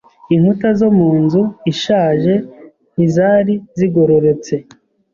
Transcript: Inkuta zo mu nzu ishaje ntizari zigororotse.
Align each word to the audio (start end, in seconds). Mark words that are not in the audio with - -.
Inkuta 0.35 0.67
zo 0.79 0.89
mu 0.97 1.09
nzu 1.21 1.41
ishaje 1.71 2.33
ntizari 2.93 3.53
zigororotse. 3.77 4.53